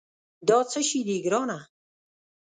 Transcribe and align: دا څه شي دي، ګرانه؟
دا 0.47 0.57
څه 0.71 0.79
شي 0.89 0.99
دي، 1.07 1.17
ګرانه؟ 1.25 1.57